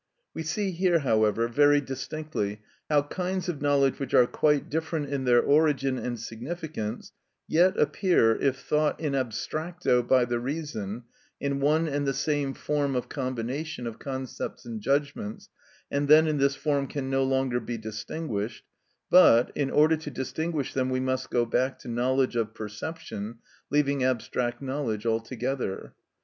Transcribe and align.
We 0.33 0.41
see 0.41 0.71
here, 0.71 0.97
however, 1.01 1.47
very 1.47 1.79
distinctly 1.79 2.61
how 2.89 3.03
kinds 3.03 3.47
of 3.47 3.61
knowledge 3.61 3.99
which 3.99 4.15
are 4.15 4.25
quite 4.25 4.67
different 4.67 5.13
in 5.13 5.25
their 5.25 5.43
origin 5.43 5.99
and 5.99 6.19
significance 6.19 7.11
yet 7.47 7.77
appear, 7.77 8.35
if 8.35 8.57
thought 8.59 8.99
in 8.99 9.13
abstracto 9.13 10.01
by 10.01 10.25
the 10.25 10.39
reason, 10.39 11.03
in 11.39 11.59
one 11.59 11.87
and 11.87 12.07
the 12.07 12.15
same 12.15 12.55
form 12.55 12.95
of 12.95 13.09
combination 13.09 13.85
of 13.85 13.99
concepts 13.99 14.65
and 14.65 14.81
judgments, 14.81 15.49
and 15.91 16.07
then 16.07 16.27
in 16.27 16.39
this 16.39 16.55
form 16.55 16.87
can 16.87 17.11
no 17.11 17.23
longer 17.23 17.59
be 17.59 17.77
distinguished, 17.77 18.65
but, 19.11 19.51
in 19.53 19.69
order 19.69 19.97
to 19.97 20.09
distinguish 20.09 20.73
them, 20.73 20.89
we 20.89 20.99
must 20.99 21.29
go 21.29 21.45
back 21.45 21.77
to 21.77 21.87
knowledge 21.87 22.35
of 22.35 22.55
perception, 22.55 23.37
leaving 23.69 24.03
abstract 24.03 24.63
knowledge 24.63 25.05
altogether. 25.05 25.93